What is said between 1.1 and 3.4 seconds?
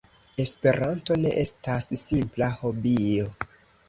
ne estas simpla hobio.